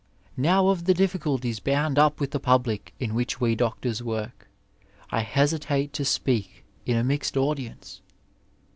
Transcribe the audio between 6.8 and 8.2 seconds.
in a mixed audience.